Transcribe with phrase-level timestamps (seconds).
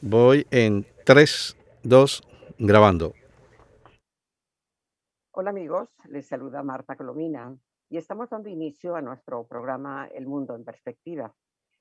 [0.00, 2.22] voy en 3, 2,
[2.58, 3.12] grabando.
[5.32, 7.56] Hola amigos, les saluda Marta Colomina
[7.90, 11.34] y estamos dando inicio a nuestro programa El Mundo en Perspectiva,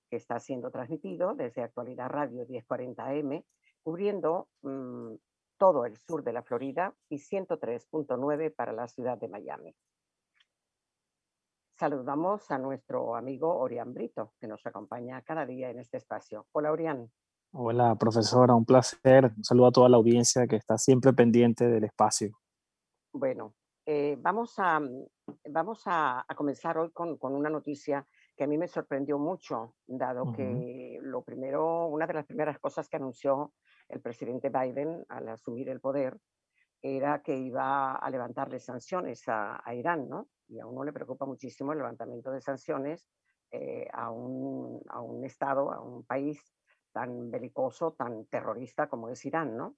[0.10, 3.44] que está siendo transmitido desde Actualidad Radio 1040M,
[3.84, 5.14] cubriendo mm,
[5.58, 9.76] todo el sur de la Florida y 103.9 para la ciudad de Miami.
[11.76, 16.48] Saludamos a nuestro amigo Orián Brito, que nos acompaña cada día en este espacio.
[16.52, 17.12] Hola Orián.
[17.56, 19.26] Hola profesora, un placer.
[19.38, 22.32] Un saludo a toda la audiencia que está siempre pendiente del espacio.
[23.14, 23.54] Bueno,
[23.86, 24.82] eh, vamos, a,
[25.52, 30.98] vamos a, comenzar hoy con, una noticia que a mí me sorprendió mucho, dado que
[31.04, 33.54] lo primero, una de las primeras cosas que anunció
[33.88, 36.18] el presidente Biden al asumir el poder
[36.82, 40.28] era que iba a levantarle sanciones a, Irán, ¿no?
[40.48, 43.08] Y a uno le preocupa muchísimo el levantamiento de sanciones
[43.52, 46.42] eh, a, un, a un Estado, a un país
[46.94, 49.76] tan belicoso, tan terrorista como es Irán, ¿no?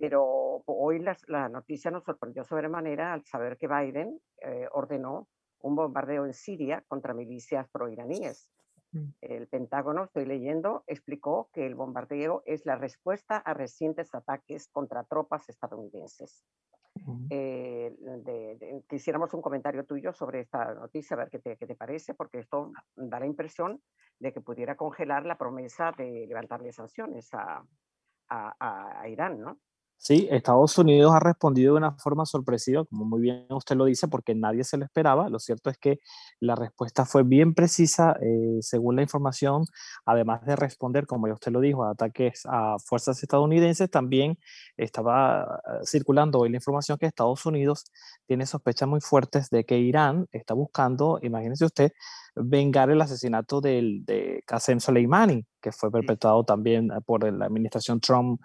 [0.00, 5.28] Pero hoy la, noticia nos sorprendió sobremanera al saber que Biden eh, ordenó
[5.60, 8.50] un bombardeo en Siria contra milicias proiraníes.
[8.92, 9.08] Mm.
[9.20, 15.04] El Pentágono, estoy leyendo, explicó que el bombardeo es la respuesta a recientes ataques contra
[15.04, 16.44] tropas estadounidenses.
[17.30, 17.94] Eh,
[18.88, 22.38] quisiéramos un comentario tuyo sobre esta noticia, a ver qué te, qué te, parece, porque
[22.38, 23.82] esto da la impresión
[24.18, 27.64] de que pudiera congelar la promesa de levantarle sanciones a,
[28.28, 29.58] a, a Irán, ¿no?
[29.98, 34.06] Sí, Estados Unidos ha respondido de una forma sorpresiva, como muy bien usted lo dice,
[34.08, 35.28] porque nadie se lo esperaba.
[35.30, 35.98] Lo cierto es que
[36.38, 39.64] la respuesta fue bien precisa, eh, según la información,
[40.04, 44.38] además de responder, como ya usted lo dijo, a ataques a fuerzas estadounidenses, también
[44.76, 47.90] estaba eh, circulando hoy la información que Estados Unidos
[48.26, 51.92] tiene sospechas muy fuertes de que Irán está buscando, imagínese usted,
[52.36, 58.40] vengar el asesinato del, de Qasem Soleimani, que fue perpetrado también por la administración Trump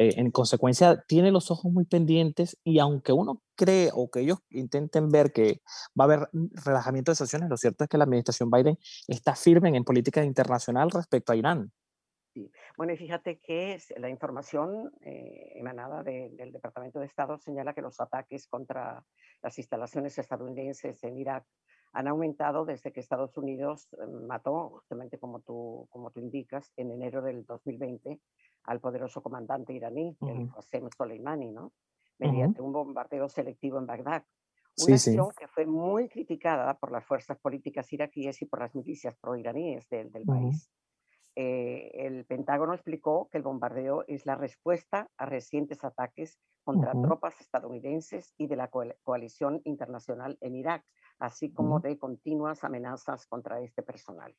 [0.00, 4.38] eh, en consecuencia, tiene los ojos muy pendientes y aunque uno cree o que ellos
[4.48, 6.28] intenten ver que va a haber
[6.64, 8.78] relajamiento de sanciones, lo cierto es que la administración Biden
[9.08, 11.70] está firme en política internacional respecto a Irán.
[12.32, 12.50] Sí.
[12.78, 18.00] Bueno, y fíjate que la información eh, emanada del Departamento de Estado señala que los
[18.00, 19.04] ataques contra
[19.42, 21.44] las instalaciones estadounidenses en Irak
[21.92, 26.90] han aumentado desde que Estados Unidos eh, mató, justamente como tú, como tú indicas, en
[26.90, 28.18] enero del 2020
[28.64, 31.72] al poderoso comandante iraní, el Qasem Soleimani, ¿no?
[32.20, 34.24] mediante un bombardeo selectivo en Bagdad.
[34.76, 39.16] Una acción que fue muy criticada por las fuerzas políticas iraquíes y por las milicias
[39.16, 40.70] pro-iraníes del, país.
[41.34, 47.40] Eh, el Pentágono explicó que el bombardeo es la respuesta a recientes ataques contra tropas
[47.40, 48.70] estadounidenses y de la
[49.02, 50.84] coalición internacional en Irak,
[51.18, 54.34] así como de continuas amenazas contra este personal.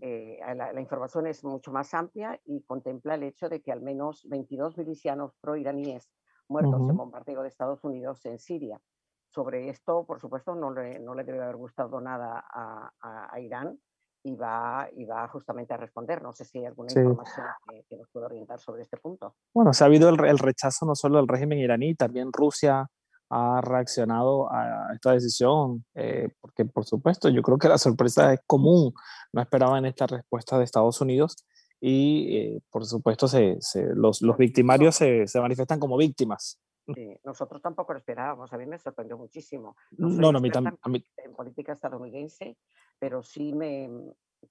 [0.00, 4.26] Eh, la, información es mucho más amplia y contempla el hecho de que al menos
[4.28, 6.10] 22 milicianos pro-iraníes
[6.48, 8.80] muertos en bombardeo de Estados Unidos en Siria.
[9.28, 13.78] Sobre esto, por supuesto, no le, no le debe haber gustado nada a, Irán
[14.22, 16.22] y va, y va justamente a responder.
[16.22, 17.46] No sé si hay alguna información
[17.88, 19.34] que, nos pueda orientar sobre este punto.
[19.52, 22.88] Bueno, se ha habido el, el rechazo no solo del régimen iraní, también Rusia
[23.34, 28.40] ha reaccionado a esta decisión, eh, porque por supuesto yo creo que la sorpresa es
[28.46, 28.94] común,
[29.32, 31.44] no esperaban esta respuesta de Estados Unidos
[31.80, 33.58] y eh, por supuesto se,
[33.94, 36.60] los, los, victimarios se, se, manifiestan como víctimas.
[36.94, 39.74] Sí, nosotros tampoco lo esperábamos, a mí me sorprendió muchísimo.
[39.98, 40.78] No, no, a mí también.
[41.16, 42.56] En política estadounidense,
[43.00, 43.90] pero sí me,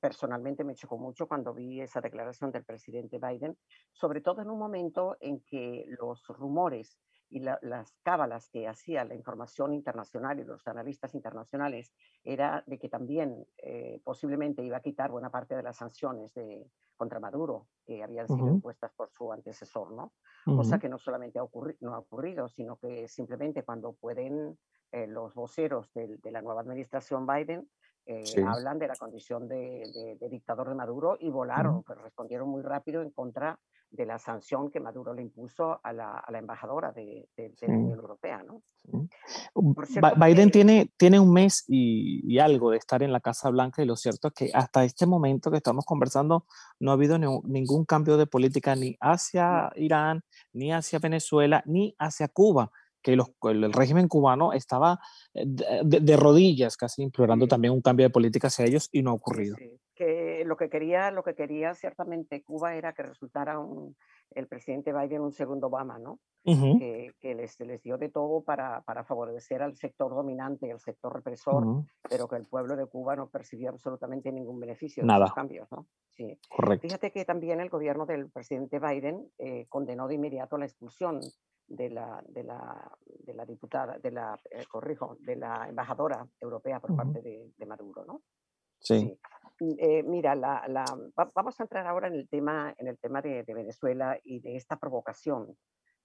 [0.01, 3.57] personalmente me chocó mucho cuando vi esa declaración del presidente Biden,
[3.93, 6.97] sobre todo en un momento en que los rumores
[7.33, 11.91] y las cábalas que hacía la información internacional y los analistas internacionales
[12.23, 16.69] era de que también eh, posiblemente iba a quitar buena parte de las sanciones de,
[16.95, 20.13] contra Maduro que habían sido impuestas por su antecesor, ¿no?
[20.45, 24.59] Cosa que no solamente ha ocurrido, no ha ocurrido, sino que simplemente cuando pueden
[24.91, 27.67] eh, los voceros de, de, la nueva administración Biden
[28.05, 33.01] eh, hablan de la condición de, dictador de Maduro y volaron, pues respondieron muy rápido
[33.01, 33.57] en contra
[33.93, 37.99] de la sanción que Maduro le impuso a la, a la embajadora de, la Unión
[37.99, 38.43] Europea.
[38.43, 38.63] ¿no?
[40.17, 43.85] Biden tiene, tiene un mes y, y, algo de estar en la Casa Blanca y
[43.85, 46.45] lo cierto es que hasta este momento que estamos conversando
[46.79, 52.27] no ha habido ningún cambio de política ni hacia Irán, ni hacia Venezuela, ni hacia
[52.27, 52.71] Cuba
[53.03, 54.99] que el régimen cubano estaba
[55.33, 59.13] eh, de, rodillas casi implorando también un cambio de política hacia ellos y no ha
[59.13, 59.57] ocurrido.
[60.03, 63.95] Que lo que quería, lo que quería ciertamente Cuba era que resultara un,
[64.31, 66.19] el presidente Biden un segundo Obama, ¿no?
[66.43, 70.79] que, que les, les, dio de todo para, para, favorecer al sector dominante y al
[70.81, 75.19] sector represor, pero que el pueblo de Cuba no percibió absolutamente ningún beneficio Nada.
[75.19, 75.87] de esos cambios, ¿no?
[76.09, 76.37] Sí.
[76.49, 76.81] Correcto.
[76.81, 81.21] Fíjate que también el gobierno del presidente Biden eh, condenó de inmediato la expulsión
[81.65, 86.81] de la, de la, de la diputada, de la, eh, corrijo, de la embajadora europea
[86.81, 88.21] por parte de, de, Maduro, ¿no?
[88.79, 88.99] Sí.
[88.99, 89.19] sí.
[89.59, 90.83] Eh, mira, la, la,
[91.33, 94.55] vamos a entrar ahora en el tema, en el tema de, de Venezuela y de
[94.55, 95.57] esta provocación,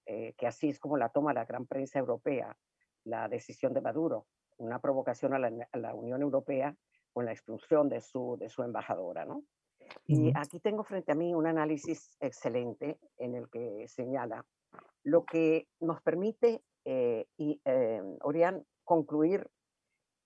[0.05, 2.55] eh, que así es como la toma la gran prensa europea,
[3.03, 6.75] la decisión de Maduro, una provocación a la, a la Unión Europea
[7.11, 9.43] con la expulsión de su, de su embajadora, ¿no?
[10.05, 14.45] Y aquí tengo frente a mí un análisis excelente en el que señala
[15.03, 17.59] lo que nos permite, eh, y,
[18.21, 19.49] Orián, concluir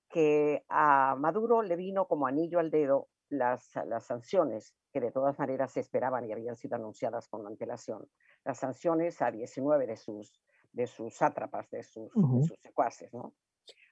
[0.09, 5.37] que a Maduro le vino como anillo al dedo las, las sanciones que de todas
[5.39, 8.07] maneras se esperaban y habían sido anunciadas con antelación,
[8.45, 10.39] las sanciones a 19 de sus,
[10.71, 12.39] de sus sátrapas, de sus, uh -huh.
[12.41, 13.33] de sus secuaces, ¿no?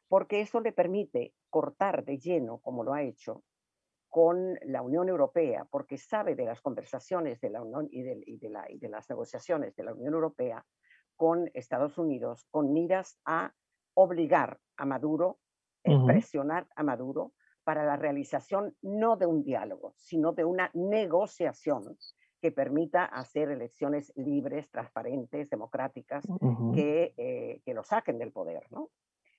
[0.08, 3.44] Porque eso le permite cortar de lleno, como lo ha hecho,
[4.10, 8.38] con la Unión Europea, porque sabe de las conversaciones de la Unión y de, y
[8.38, 10.66] de, la, y de las negociaciones de la Unión Europea
[11.16, 13.54] con Estados Unidos, con miras a
[13.94, 15.40] obligar a Maduro,
[15.86, 16.06] uh -huh.
[16.06, 17.32] presionar a Maduro
[17.72, 21.98] para la realización no de un diálogo, sino de una negociación
[22.42, 26.76] que permita hacer elecciones libres, transparentes, democráticas, uh -huh.
[26.76, 28.90] que, eh, que lo saquen del poder, ¿no?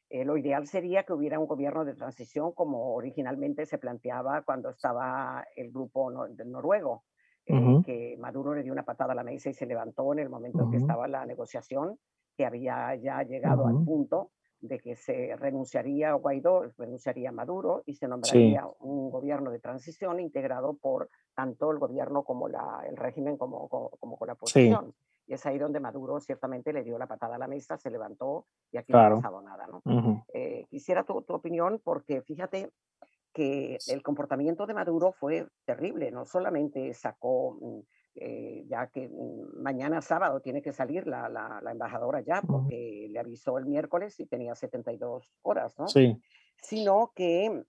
[0.09, 4.71] Eh, lo ideal sería que hubiera un gobierno de transición como originalmente se planteaba cuando
[4.71, 7.05] estaba el grupo nor noruego,
[7.49, 7.81] uh -huh.
[7.81, 10.31] eh, que Maduro le dio una patada a la mesa y se levantó en el
[10.31, 10.65] momento uh -huh.
[10.65, 11.99] en que estaba la negociación,
[12.35, 14.31] que había ya llegado al punto
[14.63, 18.77] de que se renunciaría a Guaidó, renunciaría a Maduro y se nombraría sí.
[18.81, 23.91] un gobierno de transición integrado por tanto el gobierno como la, el régimen como, como,
[23.91, 24.93] como con la oposición.
[24.93, 25.07] Sí.
[25.27, 28.47] Y es ahí donde Maduro ciertamente le dio la patada a la mesa, se levantó
[28.71, 29.17] y aquí claro.
[29.17, 29.67] no ha pasado nada.
[29.67, 29.83] ¿no?
[29.85, 30.25] Uh -huh.
[30.33, 32.71] eh, quisiera tu, tu, opinión porque fíjate
[33.33, 36.13] que el comportamiento de Maduro fue terrible.
[36.13, 37.81] No solamente sacó, mm,
[38.15, 39.09] eh, ya que
[39.55, 43.13] mañana sábado tiene que salir la, la, la embajadora ya, porque uh -huh.
[43.13, 45.87] le avisó el miércoles y tenía 72 horas, ¿no?
[45.89, 46.21] Sí.
[46.63, 47.65] Sino que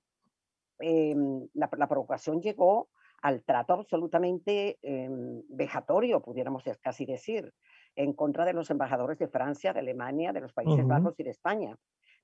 [0.79, 1.15] eh,
[1.53, 2.89] la, la provocación llegó
[3.21, 5.09] al trato absolutamente eh,
[5.47, 7.53] vejatorio, pudiéramos casi decir,
[7.95, 10.87] en contra de los embajadores de Francia, de Alemania, de los Países uh -huh.
[10.87, 11.77] Bajos y de España,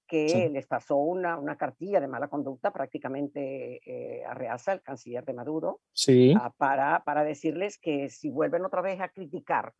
[0.10, 0.50] que sí.
[0.50, 5.34] les pasó una, una, cartilla de mala conducta prácticamente eh, a Reaza, el canciller de
[5.34, 6.34] Maduro, sí.
[6.36, 9.74] uh, para, para decirles que si vuelven otra vez a criticar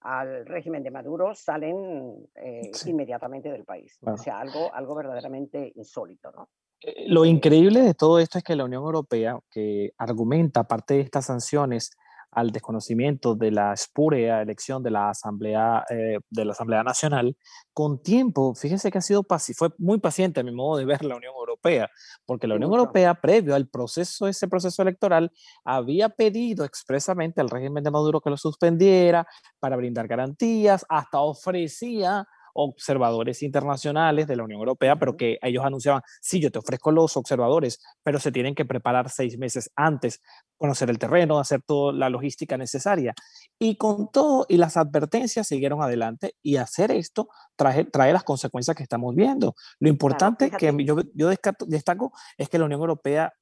[0.00, 2.90] al régimen de Maduro, salen eh, sí.
[2.90, 3.96] inmediatamente del país.
[4.00, 4.14] Bueno.
[4.14, 6.48] O sea, algo, algo verdaderamente insólito, ¿no?
[6.80, 11.00] Eh, lo increíble de todo esto es que la Unión Europea, que argumenta parte de
[11.00, 11.90] estas sanciones
[12.30, 17.36] al desconocimiento de la espúrea elección de la Asamblea, eh, de la Asamblea Nacional,
[17.72, 19.24] con tiempo, fíjese que ha sido
[19.56, 21.88] fue muy paciente a mi modo de ver la Unión Europea,
[22.26, 25.32] porque la Unión Europea, previo al proceso, ese proceso electoral,
[25.64, 29.26] había pedido expresamente al régimen de Maduro que lo suspendiera
[29.58, 36.02] para brindar garantías, hasta ofrecía observadores internacionales de la Unión Europea, pero que ellos anunciaban,
[36.20, 40.20] sí, yo te ofrezco los observadores, pero se tienen que preparar seis meses antes,
[40.56, 43.14] conocer el terreno, hacer toda la logística necesaria.
[43.58, 48.76] Y con todo, y las advertencias siguieron adelante, y hacer esto trae, trae las consecuencias
[48.76, 49.54] que estamos viendo.
[49.80, 53.32] Lo importante claro, que yo, yo destaco es que la Unión Europea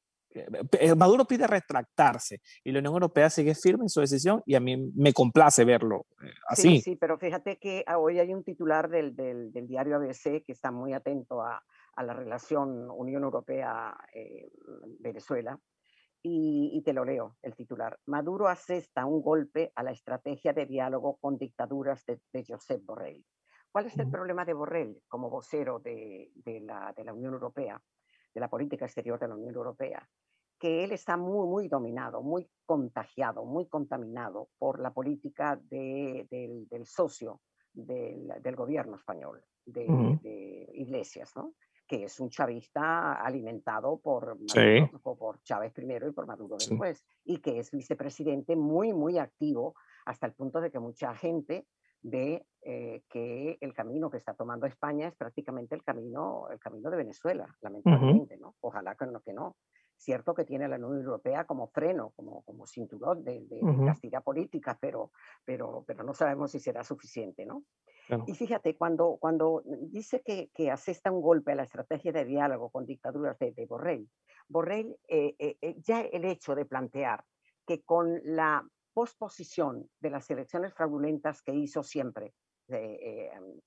[0.96, 4.76] Maduro pide retractarse y la Unión Europea sigue firme en su decisión y a mí
[4.94, 6.76] me complace verlo eh, así.
[6.76, 10.42] Sí, sí, pero fíjate que ah, hoy hay un titular del, del, del diario ABC
[10.44, 11.62] que está muy atento a,
[11.94, 15.58] a la relación Unión Europea-Venezuela eh,
[16.22, 17.98] y, y, te lo leo, el titular.
[18.06, 23.24] Maduro asesta un golpe a la estrategia de diálogo con dictaduras de, de Josep Borrell.
[23.70, 27.80] ¿Cuál es el problema de Borrell como vocero de, de, la, de la Unión Europea?
[28.36, 30.06] de la política exterior de la Unión Europea,
[30.58, 36.66] que él está muy, muy dominado, muy contagiado, muy contaminado por la política de, del,
[36.68, 37.40] del, socio
[37.72, 40.20] del, del, gobierno español, de, uh -huh.
[40.22, 41.54] de, Iglesias, ¿no?
[41.86, 44.80] que es un chavista alimentado por, sí.
[44.80, 47.34] Maduro, por Chávez primero y por Maduro después, sí.
[47.34, 51.66] y que es vicepresidente muy, muy activo hasta el punto de que mucha gente
[52.02, 56.90] ve eh, que el camino que está tomando España es prácticamente el camino, el camino
[56.90, 58.40] de Venezuela, lamentablemente, uh -huh.
[58.40, 58.54] ¿no?
[58.60, 59.56] Ojalá que no, que no.
[59.98, 63.80] Cierto que tiene la Unión Europea como freno, como, como cinturón de, de, uh -huh.
[63.80, 65.10] de castidad política, pero,
[65.44, 67.64] pero, pero no sabemos si será suficiente, ¿no?
[68.26, 72.70] Y fíjate, cuando, cuando dice que, que asesta un golpe a la estrategia de diálogo
[72.70, 74.08] con dictaduras de, de Borrell,
[74.48, 77.24] Borrell, eh, eh, eh, ya el hecho de plantear
[77.66, 82.32] que con la posposición de las elecciones fraudulentas que hizo siempre,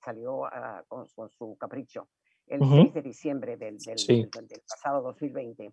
[0.04, 0.42] salió
[0.88, 2.08] con, su capricho
[2.46, 5.72] el 6 de diciembre del, del, del pasado 2020,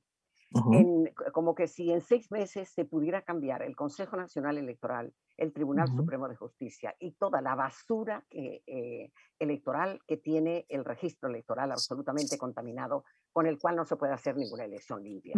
[1.34, 5.88] como que si en seis meses se pudiera cambiar el Consejo Nacional Electoral, el Tribunal
[5.90, 11.72] Supremo de Justicia y toda la basura que, eh, electoral que tiene el registro electoral
[11.72, 15.36] absolutamente contaminado, con el cual no se puede hacer ninguna elección limpia.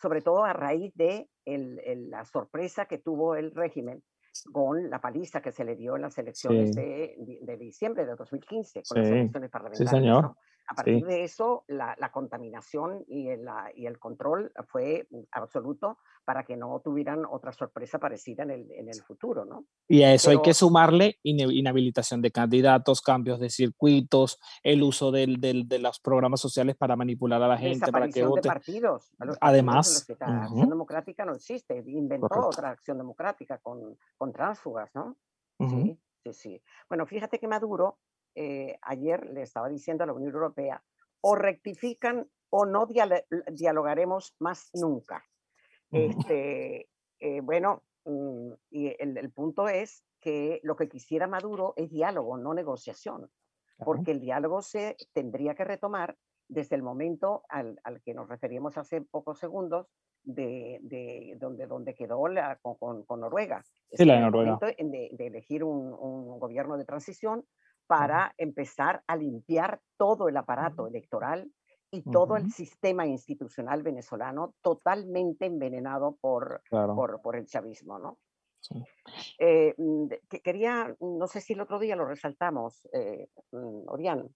[0.00, 4.02] Sobre todo a raíz de la sorpresa que tuvo el régimen
[4.52, 8.82] con la paliza que se le dio en las elecciones de, de, diciembre de 2015,
[8.88, 9.90] con las elecciones parlamentarias.
[9.90, 10.34] Sí, señor.
[10.66, 16.56] A partir de eso, la, contaminación y el, y el, control fue absoluto para que
[16.56, 19.66] no tuvieran otra sorpresa parecida en el, en el futuro, ¿no?
[19.88, 25.38] Y a eso hay que sumarle inhabilitación de candidatos, cambios de circuitos, el uso del,
[25.38, 28.40] del, de los programas sociales para manipular a la gente, para que vote.
[28.42, 29.12] de partidos.
[29.40, 35.16] Además, la acción democrática no existe, inventó otra acción democrática con, con tránsfugas, ¿no?
[35.58, 36.62] Sí, sí, sí.
[36.88, 37.98] Bueno, fíjate que Maduro
[38.34, 40.82] eh, ayer le estaba diciendo a la Unión Europea,
[41.20, 45.24] o rectifican o no dialogaremos más nunca.
[45.90, 46.88] Este,
[47.18, 52.52] eh, bueno, mm, y el, punto es que lo que quisiera Maduro es diálogo, no
[52.52, 53.30] negociación,
[53.78, 56.16] porque el diálogo se tendría que retomar
[56.48, 59.86] desde el momento al, que nos referimos hace pocos segundos,
[60.22, 60.80] de,
[61.38, 63.62] donde, donde quedó la, con, Noruega.
[63.92, 64.58] Sí, la de Noruega.
[64.60, 67.44] De, de elegir un, un, gobierno de transición
[67.86, 71.50] para empezar a limpiar todo el aparato electoral
[71.90, 78.18] y todo el sistema institucional venezolano totalmente envenenado por, por, el chavismo, ¿no?
[79.38, 84.28] Eh, mm, que quería, no sé si el otro día lo resaltamos, eh, mm, Orián,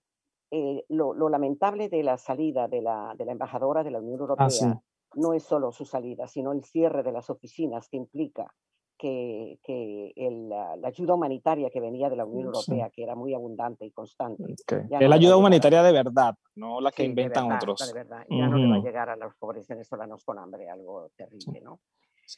[0.51, 4.23] eh, lo, lamentable de la salida de la, de la embajadora de la Unión ah,
[4.23, 4.83] Europea
[5.15, 8.55] no es solo su salida, sino el cierre de las oficinas que implica
[8.99, 10.13] que, que
[10.49, 14.43] la, ayuda humanitaria que venía de la Unión Europea, que era muy abundante y constante.
[14.53, 17.87] Es la ayuda humanitaria de verdad, no la que inventan otros.
[17.87, 18.27] de verdad.
[18.29, 21.81] Ya no le va a llegar a los pobres venezolanos con hambre, algo terrible, ¿no?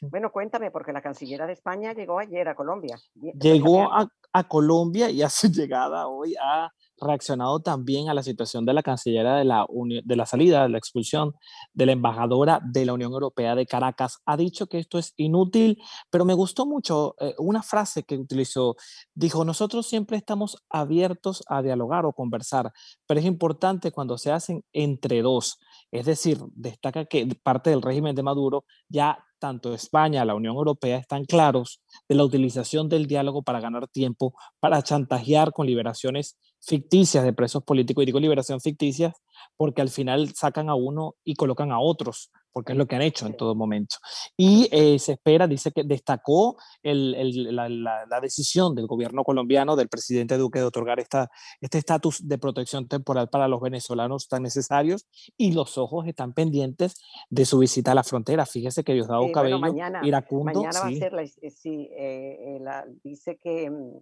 [0.02, 2.97] Bueno, cuéntame, porque la canciller de España llegó ayer a Colombia.
[3.14, 8.64] Llegó a, a, Colombia y a su llegada hoy ha reaccionado también a la situación
[8.64, 9.66] de la cancillera de la,
[10.04, 11.33] de la salida, de la expulsión
[11.73, 14.19] de la embajadora de la Unión Europea de Caracas.
[14.26, 15.78] Ha dicho que esto es inútil,
[16.11, 18.76] pero me gustó mucho eh, una frase que utilizó.
[19.14, 22.73] Dijo, nosotros siempre estamos abiertos a dialogar o conversar,
[23.07, 25.59] pero es importante cuando se hacen entre dos.
[25.92, 30.99] Es decir, destaca que parte del régimen de Maduro ya tanto España, la Unión Europea
[30.99, 37.25] están claros de la utilización del diálogo para ganar tiempo, para chantajear con liberaciones ficticias
[37.25, 39.14] de presos políticos, y digo liberación ficticias
[39.56, 43.02] porque al final sacan a uno y colocan a otros, porque es lo que han
[43.02, 43.97] hecho en todo momento.
[44.37, 50.59] Y eh, se espera, dice que destacó la, decisión del gobierno colombiano, del presidente Duque,
[50.59, 51.30] de otorgar esta,
[51.61, 57.00] este estatus de protección temporal para los venezolanos tan necesarios y los ojos están pendientes
[57.28, 58.47] de su visita a la frontera.
[58.47, 63.38] Fíjese que Diosdado sí, Cabello, mañana, Mañana va a ser, la, sí, eh, eh, dice
[63.38, 63.99] que mm,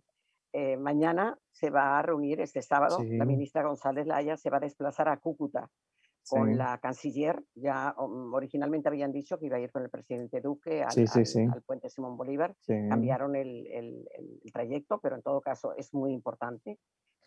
[0.53, 4.61] eh, mañana se va a reunir este sábado, la ministra González Laya se va a
[4.61, 5.69] desplazar a Cúcuta
[6.29, 7.43] con la canciller.
[7.55, 11.91] Ya um, originalmente habían dicho que iba a ir con el presidente Duque al, puente
[11.91, 12.55] Simón Bolívar.
[12.67, 16.79] Cambiaron el, el, trayecto, pero en todo caso es muy importante.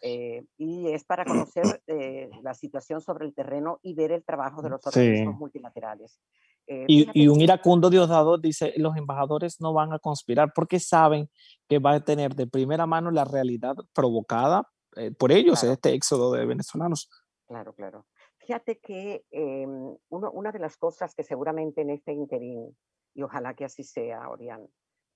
[0.04, 4.62] Eh, y es para conocer eh, la situación sobre el terreno y ver el trabajo
[4.62, 6.20] de los organismos multilaterales.
[6.68, 11.30] Eh, y, un iracundo Diosdado dice, los embajadores no van a conspirar porque saben
[11.68, 16.32] que va a tener de primera mano la realidad provocada eh, por ellos, este éxodo
[16.34, 17.10] de venezolanos.
[17.48, 18.06] Claro, claro.
[18.46, 22.76] Fíjate que em, una de las cosas que seguramente en este interín,
[23.14, 24.68] y ojalá que así sea, Orián,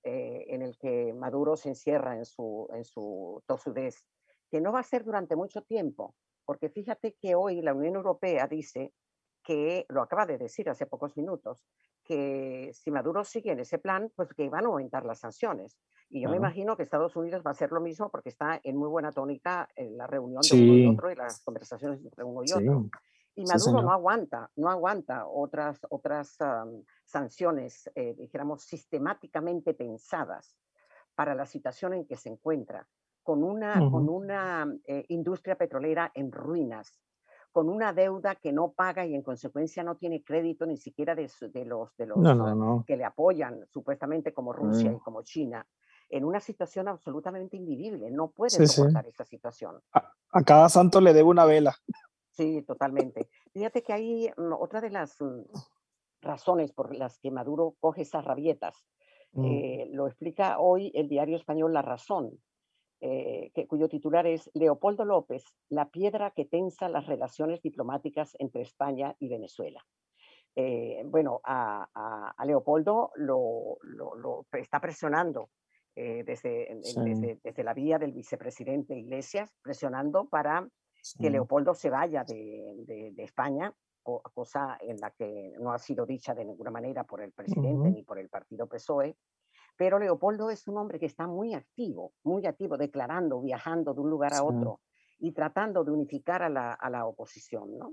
[0.03, 4.05] eh, en el que Maduro se encierra en su, en su tosudez,
[4.51, 6.15] que no va a ser durante mucho tiempo,
[6.45, 8.93] porque fíjate que hoy la Unión Europea dice
[9.43, 11.65] que lo acaba de decir hace pocos minutos,
[12.03, 15.79] que si Maduro sigue en ese plan, pues que van a aumentar las sanciones.
[16.09, 18.77] Y yo me imagino que Estados Unidos va a hacer lo mismo porque está en
[18.77, 22.41] muy buena tónica en la reunión de uno y otro y las conversaciones entre uno
[22.45, 22.89] y otro.
[23.35, 26.37] Y Maduro no aguanta, no aguanta otras, otras
[27.03, 30.57] sanciones, eh, dijéramos, sistemáticamente pensadas
[31.15, 32.87] para la situación en que se encuentra,
[33.23, 37.01] con una, con una eh, industria petrolera en ruinas,
[37.51, 41.29] con una deuda que no paga y en consecuencia no tiene crédito ni siquiera de,
[41.65, 44.99] los, de los que le apoyan supuestamente como Rusia y mm.
[44.99, 45.65] como China.
[46.09, 48.11] en una situación absolutamente invivible.
[48.11, 49.81] No puede soportar esa situación.
[49.93, 51.75] A, cada santo le debe una vela.
[52.35, 53.29] Sí, totalmente.
[53.53, 55.43] Fíjate que hay mm, otra de las mm,
[56.21, 58.85] razones por las que Maduro coge esas rabietas.
[59.31, 59.45] Mm.
[59.45, 62.37] Eh, lo explica hoy el diario español La Razón,
[63.01, 68.61] eh, que, cuyo titular es Leopoldo López, la piedra que tensa las relaciones diplomáticas entre
[68.63, 69.85] España y Venezuela.
[70.57, 73.77] Eh, bueno, a, Leopoldo lo,
[74.53, 75.49] está presionando
[75.95, 76.79] eh, desde,
[77.43, 80.67] desde, la vía del vicepresidente Iglesias, presionando para
[81.19, 86.45] que Leopoldo se vaya de, España, cosa en la que no ha sido dicha de
[86.45, 89.17] ninguna manera por el presidente ni por el partido PSOE.
[89.77, 94.09] Pero Leopoldo es un hombre que está muy activo, muy activo, declarando, viajando de un
[94.09, 94.79] lugar a otro
[95.17, 97.89] y tratando de unificar a la, a la oposición, ¿no?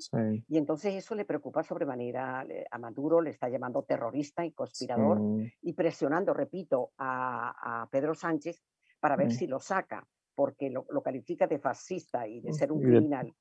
[0.48, 5.20] Y entonces eso le preocupa sobremanera a Maduro, le está llamando terrorista y conspirador
[5.60, 8.62] y presionando, repito, a, a Pedro Sánchez
[9.00, 10.06] para ver si lo saca,
[10.42, 13.32] porque lo, lo, califica de fascista y de ser un criminal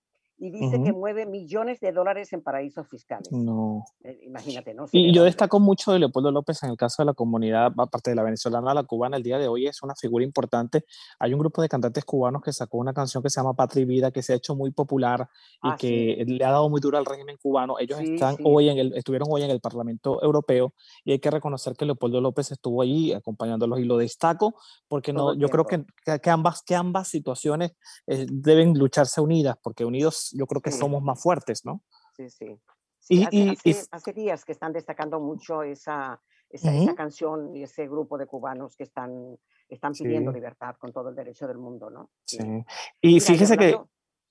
[0.41, 3.31] y dice que mueve millones de dólares en paraísos fiscales.
[3.31, 3.85] No.
[4.03, 4.87] Eh, imagínate, ¿no?
[4.91, 8.15] y yo destaco mucho de Leopoldo López en el caso de la comunidad, aparte de
[8.15, 10.83] la venezolana, la cubana, el día de hoy es una figura importante.
[11.19, 13.85] Hay un grupo de cantantes cubanos que sacó una canción que se llama Patria y
[13.85, 15.29] Vida, que se ha hecho muy popular
[15.61, 17.77] y ah, que le ha dado muy duro al régimen cubano.
[17.77, 20.73] Ellos están hoy en el, estuvieron hoy en el Parlamento Europeo
[21.05, 24.55] y hay que reconocer que Leopoldo López estuvo allí acompañándolos y lo destaco
[24.87, 25.85] porque no, yo creo que,
[26.19, 27.73] que, ambas, que ambas situaciones
[28.07, 31.83] eh, deben lucharse unidas, porque unidos yo creo que somos más fuertes, ¿no?
[32.15, 32.59] Sí, sí.
[33.09, 33.49] y,
[33.91, 38.83] hace, días que están destacando mucho esa, esa, canción y ese grupo de cubanos que
[38.83, 39.37] están,
[39.69, 42.09] están pidiendo libertad con todo el derecho del mundo, ¿no?
[42.25, 42.39] Sí.
[43.01, 43.77] Y fíjese que...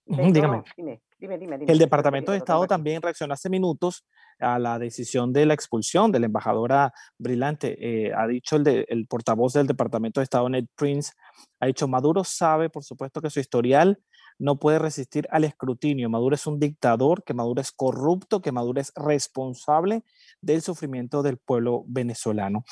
[0.07, 0.63] dígame.
[0.77, 1.03] Dime,
[1.39, 4.07] dime, dime, El Departamento de Estado también reaccionó hace minutos
[4.39, 7.77] a la decisión de la expulsión de la embajadora Brillante.
[7.79, 11.13] Eh, ha dicho el, de, el portavoz del Departamento de Estado, Ned Prince,
[11.61, 13.99] ha dicho, Maduro sabe, por supuesto, que su historial
[14.41, 16.09] no puede resistir al escrutinio.
[16.09, 20.03] Maduro es un dictador, que Maduro es corrupto, que Maduro es responsable
[20.41, 22.65] del sufrimiento del pueblo venezolano.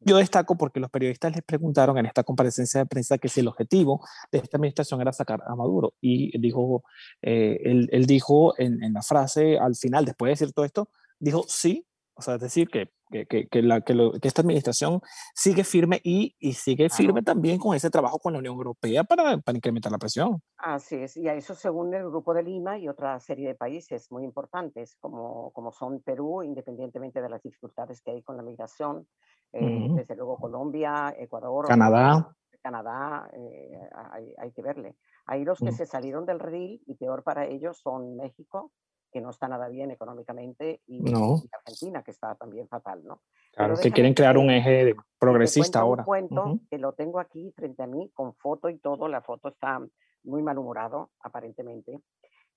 [0.00, 3.48] Yo destaco porque los periodistas les preguntaron en esta comparecencia de prensa que si el
[3.48, 5.94] objetivo de esta administración era sacar a Maduro.
[6.00, 6.82] Y dijo,
[7.22, 10.88] eh, él, dijo en, en la frase al final, después de decir todo esto,
[11.20, 15.00] dijo sí, o sea, es decir, que, que, que, la, que, esta administración
[15.34, 19.38] sigue firme y, y sigue firme también con ese trabajo con la Unión Europea para,
[19.38, 20.40] para, incrementar la presión.
[20.58, 24.10] Así es, y a eso según el Grupo de Lima y otra serie de países
[24.10, 29.06] muy importantes, como, como son Perú, independientemente de las dificultades que hay con la migración,
[29.52, 32.34] eh, desde luego Colombia, Ecuador, Canadá.
[32.62, 34.96] Canadá, eh, hay, hay, que verle.
[35.26, 35.74] Hay los que mm.
[35.74, 38.70] se salieron del redil y peor para ellos son México,
[39.12, 41.04] que no está nada bien económicamente, y,
[41.52, 43.22] Argentina, que está también fatal, ¿no?
[43.52, 46.02] Claro, que quieren crear un eje progresista ahora.
[46.02, 49.50] Un cuento que lo tengo aquí frente a mí, con foto y todo, la foto
[49.50, 49.80] está
[50.24, 52.00] muy malhumorado, aparentemente.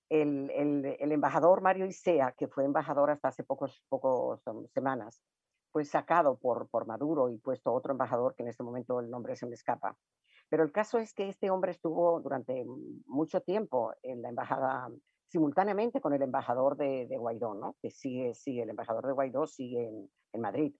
[0.08, 5.20] El, el, el embajador Mario Isea, que fue embajador hasta hace pocos, pocos um, semanas,
[5.72, 9.36] fue sacado por, por Maduro y puesto otro embajador, que en este momento el nombre
[9.36, 9.96] se me escapa.
[10.48, 12.64] Pero el caso es que este hombre estuvo durante
[13.06, 14.88] mucho tiempo en la embajada
[15.28, 17.76] simultáneamente con el embajador de, Guaidó, ¿no?
[17.80, 19.88] que sigue, sigue, el embajador de Guaidó sigue
[20.32, 20.74] en, Madrid.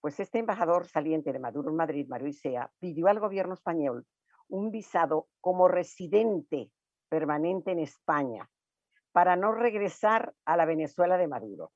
[0.00, 4.06] Pues este embajador saliente de Maduro en Madrid, Mario Isea, pidió al gobierno español
[4.48, 6.70] un visado como residente
[7.08, 8.48] permanente en España
[9.10, 11.72] para no regresar a la Venezuela de Maduro,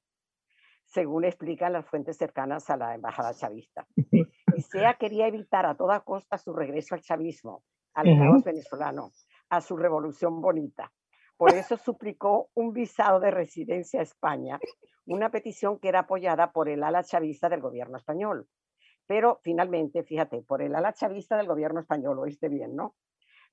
[0.85, 3.87] según explican las fuentes cercanas a la embajada chavista.
[4.57, 7.62] Isea quería evitar a toda costa su regreso al chavismo,
[7.94, 9.11] al caos venezolano,
[9.50, 10.92] a su revolución bonita.
[11.37, 14.59] Por eso suplicó un visado de residencia a España,
[15.05, 18.49] una petición que era apoyada por el ala chavista del gobierno español.
[19.07, 22.96] Pero finalmente, fíjate, por el ala chavista del gobierno español, oíste bien, ¿no?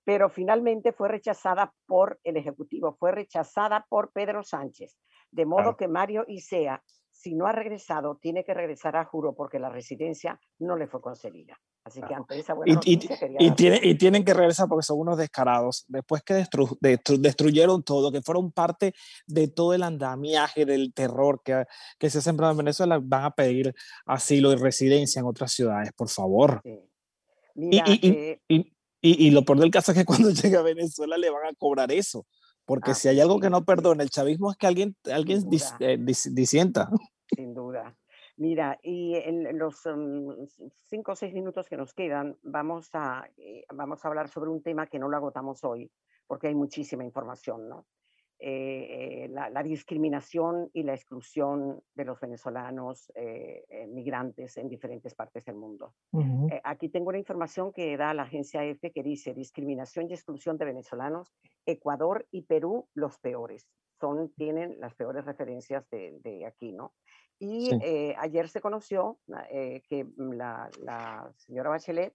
[0.05, 4.97] Pero finalmente fue rechazada por el Ejecutivo, fue rechazada por Pedro Sánchez.
[5.31, 9.59] De modo que Mario Isea, si no ha regresado, tiene que regresar a juro porque
[9.59, 11.59] la residencia no le fue concedida.
[11.85, 15.83] Así que ante esa buena y, y, y, tienen que regresar porque son unos descarados.
[15.87, 16.45] Después que
[17.19, 18.93] destruyeron todo, que fueron parte
[19.27, 21.65] de todo el andamiaje del terror que,
[21.99, 25.91] que se ha sembrado en Venezuela, van a pedir asilo y residencia en otras ciudades,
[25.93, 26.61] por favor.
[26.63, 26.87] Eh
[29.05, 31.91] y, lo peor del caso es que cuando llegue a Venezuela le van a cobrar
[31.91, 32.25] eso.
[32.65, 35.45] Porque si hay algo que no perdona el chavismo es que alguien, alguien
[35.81, 36.89] eh, disienta.
[37.35, 37.93] Sin duda.
[38.37, 40.45] Mira, y en los mm,
[40.87, 44.63] cinco o seis minutos que nos quedan, vamos a, eh, vamos a hablar sobre un
[44.63, 45.91] tema que no lo agotamos hoy,
[46.25, 47.85] porque hay muchísima información, ¿no?
[48.39, 53.09] eh, la, discriminación y la exclusión de los venezolanos
[53.87, 55.93] migrantes en diferentes partes del mundo.
[56.63, 60.65] aquí tengo una información que da la agencia EFE que dice discriminación y exclusión de
[60.65, 61.33] venezolanos,
[61.65, 63.69] Ecuador y Perú los peores.
[64.01, 66.93] Son, tienen las peores referencias de, de aquí, ¿no?
[67.43, 67.69] Y
[68.17, 72.13] ayer se conoció que la, la, señora Bachelet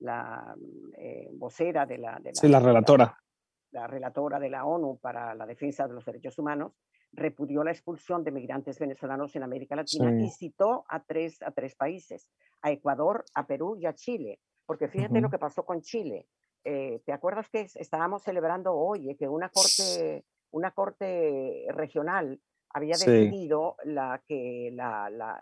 [0.00, 0.54] la
[0.96, 3.18] eh, vocera de la, de la, la relatora.
[3.72, 6.72] La, relatora de la ONU para la defensa de los derechos humanos,
[7.12, 11.74] repudió la expulsión de migrantes venezolanos en América Latina y citó a tres, a tres
[11.74, 12.28] países,
[12.62, 14.40] a Ecuador, a Perú y a Chile.
[14.66, 16.26] Porque fíjate lo que pasó con Chile.
[16.64, 22.40] Eh, ¿Te acuerdas que estábamos celebrando hoy que una corte, una corte regional
[22.76, 25.40] había decidido la, que la, la,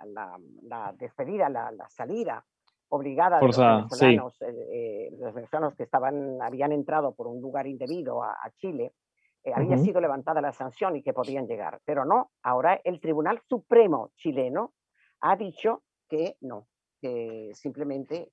[0.63, 2.45] la despedida, la, salida
[2.91, 7.67] obligada de los venezolanos, eh, eh, los venezolanos que estaban, habían entrado por un lugar
[7.67, 8.93] indebido a, Chile,
[9.43, 11.81] eh, había sido levantada la sanción y que podían llegar.
[11.85, 14.73] Pero no, ahora el Tribunal Supremo chileno
[15.21, 16.69] ha dicho que no,
[17.01, 18.31] que simplemente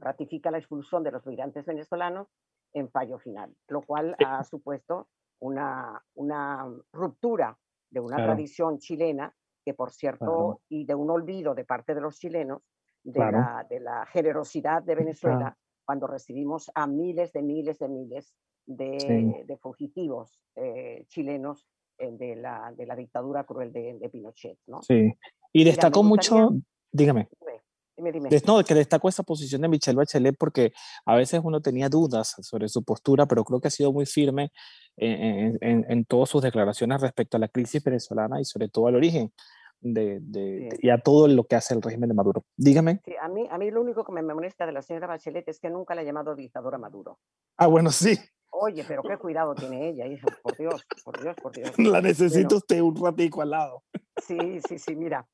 [0.00, 2.28] ratifica la expulsión de los migrantes venezolanos
[2.72, 5.08] en fallo final, lo cual ha supuesto
[5.40, 7.58] una, una ruptura
[7.90, 12.18] de una tradición chilena que, por cierto, y de un olvido de parte de los
[12.18, 12.62] chilenos,
[13.02, 18.34] de, la, de la, generosidad de Venezuela cuando recibimos a miles de miles de miles
[18.66, 21.68] de, de fugitivos eh, chilenos
[21.98, 24.58] eh, de la, de la dictadura cruel de, de Pinochet.
[24.66, 24.82] ¿no?
[24.82, 25.12] Sí,
[25.52, 26.50] y destacó mucho,
[26.92, 27.28] dígame.
[27.96, 28.28] Dime, dime.
[28.46, 30.72] No, que destacó esa posición de Michelle Bachelet porque
[31.04, 34.52] a veces uno tenía dudas sobre su postura, pero creo que ha sido muy firme
[34.96, 38.96] en, en, en todas sus declaraciones respecto a la crisis venezolana y sobre todo al
[38.96, 39.32] origen
[39.80, 42.44] de, de, y a todo lo que hace el régimen de Maduro.
[42.56, 43.00] Dígame.
[43.04, 45.60] Sí, a, mí, a mí lo único que me molesta de la señora Bachelet es
[45.60, 47.18] que nunca la ha llamado dictadora Maduro.
[47.56, 48.18] Ah, bueno, sí.
[48.50, 50.26] Oye, pero qué cuidado tiene ella, hija.
[50.42, 51.70] Por Dios, por Dios, por Dios.
[51.78, 53.82] La necesito usted un ratico al lado.
[54.22, 55.26] Sí, sí, sí, mira.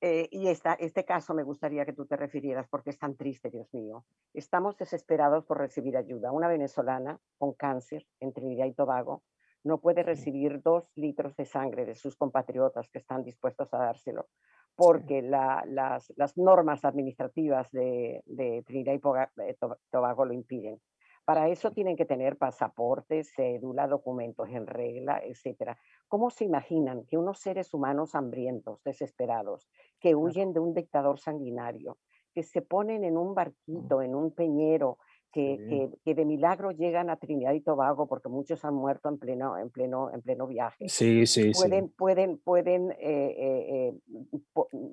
[0.00, 3.50] Eh, y esta, este caso me gustaría que tú te refirieras porque es tan triste,
[3.50, 4.04] Dios mío.
[4.32, 6.30] Estamos desesperados por recibir ayuda.
[6.30, 9.24] Una venezolana con cáncer en Trinidad y Tobago
[9.64, 14.28] no puede recibir dos litros de sangre de sus compatriotas que están dispuestos a dárselo,
[14.76, 18.22] porque las, normas administrativas de,
[18.66, 19.56] Trinidad y eh,
[19.90, 20.80] Tobago lo impiden.
[21.28, 25.76] Para eso tienen que tener pasaportes, cédula, documentos en regla, etc.
[26.06, 29.68] ¿Cómo se imaginan que unos seres humanos hambrientos, desesperados,
[30.00, 31.98] que huyen de un dictador sanguinario,
[32.34, 34.98] que se ponen en un barquito, en un peñero,
[35.32, 39.58] que, que, de milagro llegan a Trinidad y Tobago porque muchos han muerto en pleno,
[39.58, 40.88] en pleno, en pleno viaje.
[40.88, 41.94] Sí, sí, pueden, sí.
[41.96, 43.94] Pueden, pueden, eh, eh,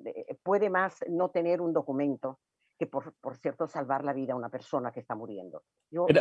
[0.04, 2.38] eh, puede más no tener un documento
[2.78, 5.62] que por, por, cierto salvar la vida a una persona que está muriendo.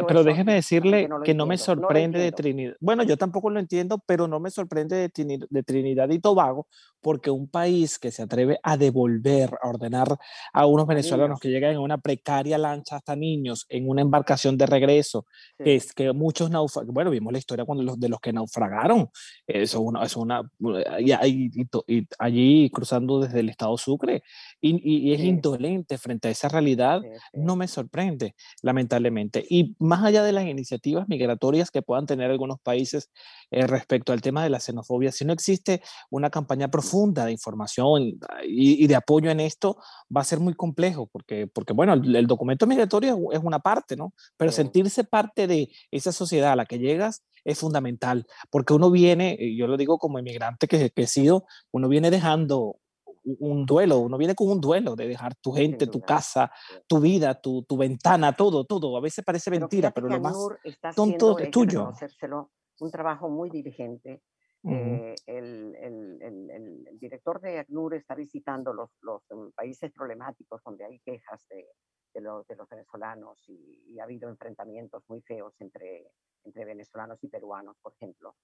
[0.08, 2.76] pero, déjeme decirle que no, me sorprende de Trinidad.
[2.80, 6.68] Bueno, yo tampoco lo entiendo, pero no me sorprende de, de, Trinidad y Tobago
[7.02, 10.08] porque un país que se atreve a devolver, a ordenar
[10.54, 14.66] a unos venezolanos que llegan en una precaria lancha hasta niños en una embarcación de
[14.66, 15.26] regreso,
[15.58, 19.10] que es que muchos naufragaron, bueno, vimos la historia cuando los, de los que naufragaron,
[19.46, 20.50] eso una, es una,
[21.00, 21.12] y,
[21.88, 24.24] y, allí cruzando desde el estado Sucre,
[24.60, 27.02] y, y es indolente frente a esa realidad
[27.34, 29.46] no me sorprende, lamentablemente.
[29.50, 33.10] Y más allá de las iniciativas migratorias que puedan tener algunos países
[33.52, 38.18] eh, respecto al tema de la xenofobia, si no existe una campaña profunda de información
[38.44, 39.78] y, de apoyo en esto,
[40.16, 44.14] va a ser muy complejo, porque, porque bueno, el, documento migratorio es una parte, ¿no?
[44.38, 49.38] Pero sentirse parte de esa sociedad a la que llegas es fundamental, porque uno viene,
[49.56, 52.78] yo lo digo como inmigrante que, que he sido, uno viene dejando
[53.26, 56.52] un duelo, uno viene con un duelo de dejar tu gente, tu casa,
[56.88, 58.96] tu vida, tu, tu ventana, todo, todo.
[58.98, 60.38] A veces parece mentira, pero lo más
[60.96, 61.92] tonto es tuyo.
[62.80, 64.22] Un trabajo muy diligente.
[64.68, 66.50] Eh, el, el, el,
[66.88, 71.68] el, director de ACNUR está visitando los, los mm, países problemáticos donde hay quejas de,
[72.16, 76.08] de, los, de los, venezolanos y, y, ha habido enfrentamientos muy feos entre,
[76.46, 78.36] entre venezolanos y peruanos, por ejemplo.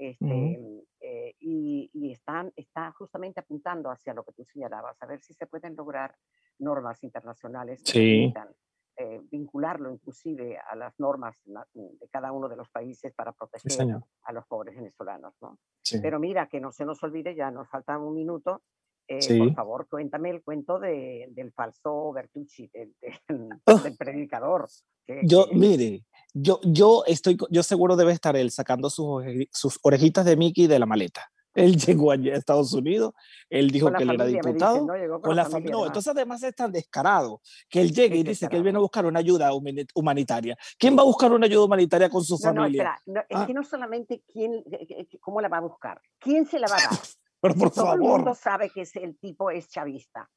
[0.00, 5.20] Este, eh, y, y están, está justamente apuntando hacia lo que tú señalabas, a ver
[5.20, 6.14] si se pueden lograr
[6.58, 8.54] normas internacionales que permitan
[8.96, 13.86] eh, vincularlo inclusive a las normas de cada uno de los países para proteger
[14.22, 15.34] a los pobres venezolanos.
[15.40, 15.58] ¿no?
[16.02, 18.62] Pero mira, que no se nos olvide, ya nos falta un minuto,
[19.08, 23.48] eh, por favor, cuéntame el cuento de, del falso Bertucci, del, del,
[23.82, 24.68] del predicador.
[25.06, 25.56] Que, yo, que...
[25.56, 30.66] mire, yo, yo estoy, yo seguro debe estar él sacando sus, sus orejitas de Mickey
[30.66, 31.30] de la maleta.
[31.54, 33.14] Él llegó allá a Estados Unidos,
[33.50, 34.86] él dijo que él era diputado,
[35.20, 35.72] con, la, familia.
[35.72, 38.80] No, entonces además es tan descarado que él llegue y dice que él viene a
[38.80, 39.50] buscar una ayuda
[39.94, 40.56] humanitaria.
[40.78, 42.96] ¿Quién va a buscar una ayuda humanitaria con su familia?
[43.06, 43.46] No, es ah.
[43.46, 46.76] que no solamente quién, eh, eh, cómo la va a buscar, quién se la va
[46.76, 46.98] a dar.
[47.40, 48.02] Pero por Todo favor.
[48.02, 50.28] el mundo sabe que el tipo es chavista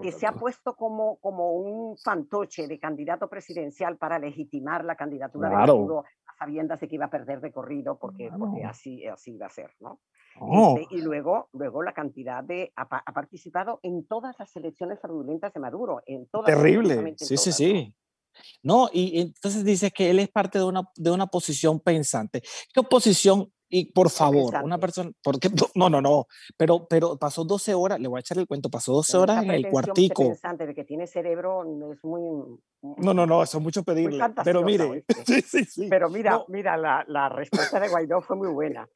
[0.00, 5.48] que se ha puesto como, como un fantoche de candidato presidencial para legitimar la candidatura
[5.48, 9.32] de Maduro a sabiendas de que iba a perder de corrido porque, porque así, así
[9.32, 10.00] iba a ser, ¿no?
[10.38, 10.76] Oh.
[10.78, 12.72] Este, y luego, luego la cantidad de...
[12.76, 16.46] Ha, participado en todas las elecciones fraudulentas de Maduro, en todas.
[16.46, 17.94] Terrible, sí, sí, sí.
[18.62, 22.42] No, y entonces dice que él es parte de una, de una posición pensante.
[22.72, 27.72] ¿Qué oposición y por favor, una persona, porque no, no, no, pero, pero pasó 12
[27.74, 30.28] horas, le voy a echar el cuento, pasó 12 horas en el cuartico.
[30.28, 32.22] Pensante de que tiene cerebro es muy.
[32.82, 34.22] No, no, no, eso es mucho pedirle.
[34.42, 35.86] Pero mire, sí, sí, sí.
[35.88, 38.88] Pero mira, mira, la, la respuesta de Guaidó fue muy buena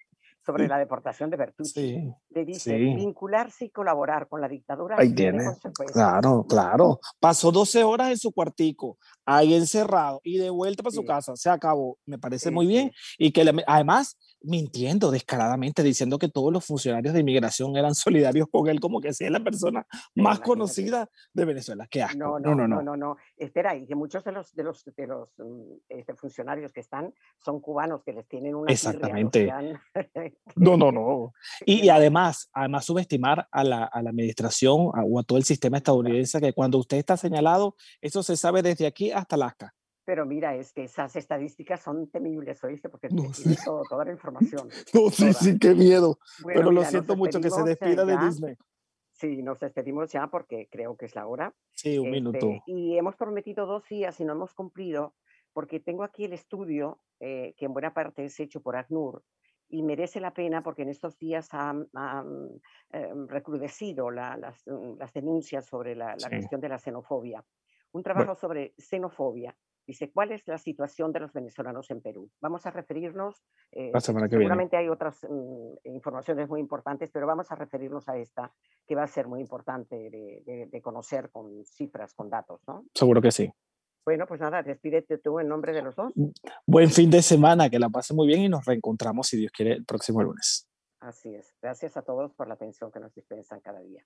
[0.45, 2.13] sobre la deportación de Bertucci.
[2.31, 5.45] Le dice, vincularse y colaborar con la dictadura ahí tiene,
[5.93, 7.01] Claro, claro.
[7.19, 11.35] Pasó 12 horas en su cuartico, ahí encerrado, y de vuelta para su casa.
[11.37, 11.99] Se acabó.
[12.05, 12.93] Me parece muy bien.
[13.19, 17.95] Y que además mintiendo descaradamente, diciendo que todos los funcionarios de inmigración eran
[18.35, 21.87] solidarios con él, como que sea la persona más conocida de Venezuela.
[21.91, 22.19] Qué asco.
[22.19, 25.29] No, no, no, no, no, Espera, y que muchos de los, de los, de los
[25.39, 27.13] mm, este, funcionarios que están
[27.45, 28.73] son cubanos que les tienen una...
[28.73, 29.51] Exactamente.
[30.57, 31.33] no, no, no.
[31.67, 36.41] Y, además, además subestimar a la, a la administración o a todo el sistema estadounidense,
[36.41, 39.75] que cuando usted está señalado, eso se sabe desde aquí hasta Alaska.
[40.05, 42.89] Pero mira, es que esas estadísticas son temibles, ¿oíste?
[42.89, 43.57] Porque no, sí.
[43.89, 44.69] toda la información.
[44.93, 46.19] No, sí, sí, qué miedo.
[46.45, 48.57] Pero lo siento mucho que se despida de Disney.
[49.13, 51.55] Sí, nos despedimos ya porque creo que es la hora.
[51.73, 52.51] Sí, un minuto.
[52.51, 55.15] Este, y hemos prometido dos días y no hemos cumplido
[55.53, 59.23] porque tengo aquí el estudio eh, que en buena parte es hecho por ACNUR
[59.69, 61.89] y merece la pena porque en estos días han,
[62.93, 67.45] em, recrudecido las, las, denuncias sobre la, la cuestión de la xenofobia.
[67.93, 72.31] Un trabajo sobre xenofobia Dice, ¿cuál es la situación de los venezolanos en Perú?
[72.41, 73.43] Vamos a referirnos,
[73.73, 74.69] eh, seguramente viene.
[74.73, 78.53] hay otras mm, informaciones muy importantes, pero vamos a referirnos a esta,
[78.87, 82.85] que va a ser muy importante de, de, conocer con cifras, con datos, ¿no?
[82.95, 83.53] Seguro que sí.
[84.07, 86.13] Bueno, pues nada, despídete tú en nombre de los dos.
[86.15, 86.31] Mm,
[86.67, 89.73] buen fin de semana, que la pase muy bien y nos reencontramos, si Dios quiere,
[89.73, 90.67] el próximo lunes.
[91.01, 91.55] Así es.
[91.61, 94.03] Gracias a todos por la atención que nos dispensan cada día.